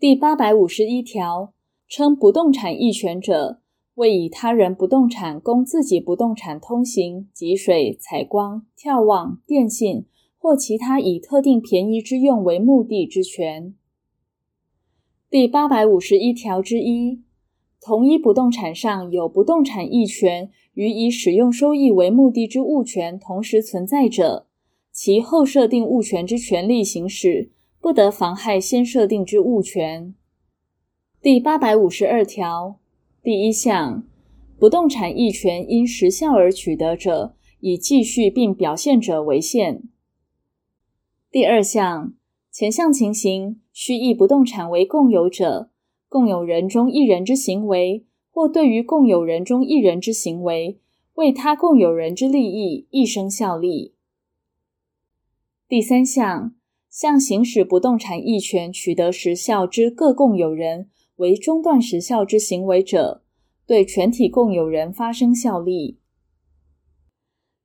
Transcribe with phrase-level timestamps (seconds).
[0.00, 1.52] 第八百五十一条，
[1.88, 3.58] 称不动产役权者，
[3.96, 10.04] 为以他人不动产供自己不动产通行、汲水、采光、眺望、电信
[10.38, 13.74] 或其他以特定便宜之用为目的之权。
[15.28, 17.24] 第八百五十一条之一，
[17.80, 24.46] 同一不动产上有不动产役权与以使用收益为目的之物权同时存在者，
[24.92, 30.14] 其后设定物权之权利行使，不得妨害先设定之物权。
[31.20, 32.78] 第八百五十二条
[33.22, 34.04] 第一项，
[34.58, 39.82] 不动产役权因时效而取得者，以继续并表现者为限。
[41.30, 42.14] 第二项，
[42.50, 45.70] 前项情形，须以不动产为共有者，
[46.08, 50.80] 共有人中一人之行为，或对于共有人中一人之行为，
[51.14, 53.94] 为他共有人之利益，一生效力。
[55.68, 56.57] 第三项。
[56.90, 63.22] 向行使不动产役权取得时效之各共有人为中断时效之行为者，
[63.66, 65.98] 对全体共有人发生效力。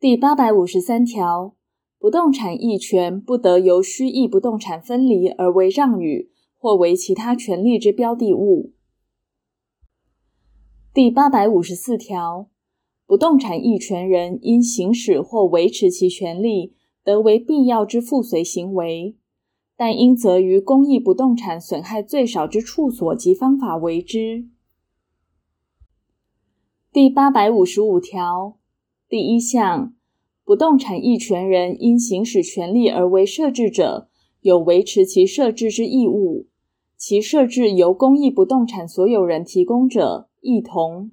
[0.00, 1.54] 第八百五十三条，
[1.98, 8.72] 不动产役权不得由虚役不动产分离而为让与或为其他权利之标的物。
[10.92, 12.50] 第八百五十四条，
[13.06, 16.74] 不动产役权人因行使或维持其权利。
[17.04, 19.14] 得为必要之附随行为，
[19.76, 24.48] 但应择于公益不动产损害最少之处所及方法为之。
[26.90, 28.56] 第八百五十五条
[29.06, 29.94] 第一项，
[30.44, 34.08] 不动产役权人因行使权利而为设置者，
[34.40, 36.46] 有维持其设置之义务；
[36.96, 41.10] 其设置由公益不动产所有人提供者，亦同。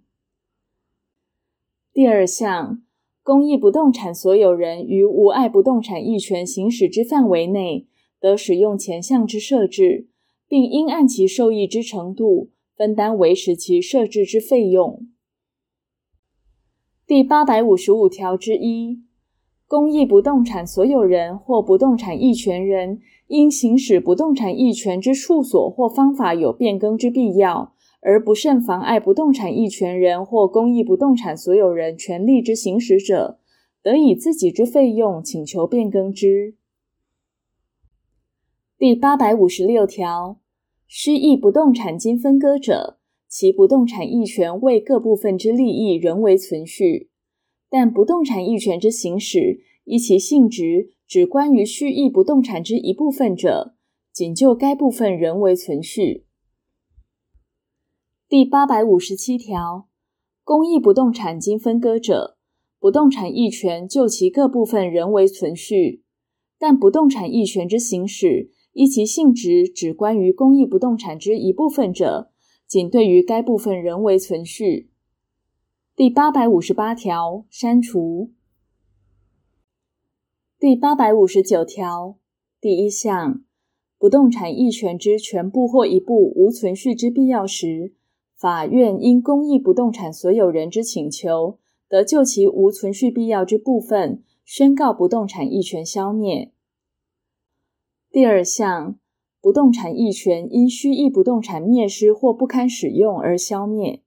[1.92, 2.82] 第二项。
[3.24, 7.88] 公益不动产所有人于无碍不动产役权行使之范围内，
[8.20, 10.08] 得使用前项之设置，
[10.48, 15.08] 并应按其受益之程度分担维持其设置之费用。
[17.06, 19.04] 第八百五十五条之一，
[19.68, 27.76] 公益不动产所有人或不动产役权人因行使不动产役权之处所或方法有变更之必要。
[28.02, 33.40] 而不慎妨碍不动产役权人或公益不动产所有人权利之行使者，
[33.84, 36.56] 得以自己之费用请求变更之。
[38.78, 40.40] 第八百五十六条，
[40.88, 42.98] 须役不动产经分割者，
[43.28, 47.12] 其不动产役权为各部分之利益仍为存续，
[47.70, 53.76] 但不动产役权之行使依其性质只关于须役不动产之一部分者，
[54.12, 56.26] 仅就该部分仍为存续。
[58.32, 59.90] 第八百五十七条，
[60.46, 62.38] 公益不动产经分割者，
[62.80, 66.02] 不动产役权就其各部分人为存续，
[66.58, 72.32] 但不动产役权之行使依其性质只关于公益不动产之一部分者，
[72.66, 74.90] 仅对于该部分人为存续。
[75.94, 78.32] 第八百五十八条删除。
[80.58, 82.18] 第八百五十九条
[82.62, 83.44] 第一项，
[83.98, 87.94] 不动产役权之全部或一部无存续之必要时，
[88.42, 96.52] 法院因公益不动产所有人之请求，得就其无存续必要之部分，宣告不动产役权消灭。
[98.10, 98.98] 第二项，
[99.40, 104.02] 不动产役权因须役不动产灭失或不堪使用而消灭。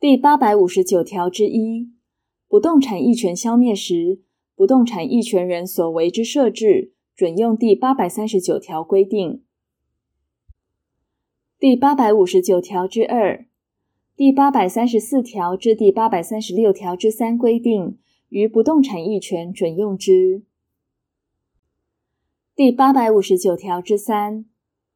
[0.00, 1.90] 第八百五十九条之一，
[2.48, 4.22] 不动产役权消灭时，
[4.56, 9.42] 不动产役权人所为之设置，准用第八百三十九条规定。
[11.62, 13.46] 第八百五十九条之二、
[14.16, 17.98] 第八百三十四条至第八百三十六条之三规定，
[18.30, 20.42] 于不动产役权准用之。
[22.56, 24.44] 第八百五十九条之三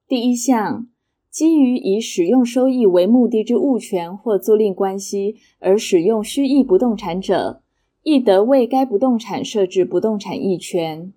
[0.08, 0.88] 第一项，
[1.30, 7.62] 基于以使用收益为目的之物权或租赁关系而使用须役不动产者，
[8.02, 11.12] 亦得为该不动产设置不动产役权。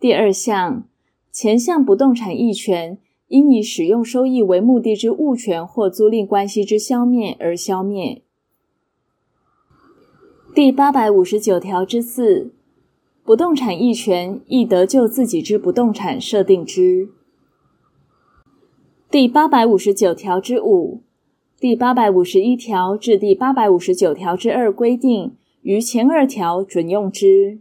[0.00, 0.88] 第二项，
[1.30, 2.98] 前项不动产役权。
[3.30, 8.22] 因以使用收益为目的之物权或租赁关系之消灭而消灭。
[10.52, 12.52] 第八百五十九条之四，
[13.22, 17.10] 不动产役权亦得就自己之不动产设定之。
[19.08, 21.00] 第八百五十九条之五、
[21.60, 27.60] 第八百五十一条至第八百五十九条之二规定，于前二条准用之。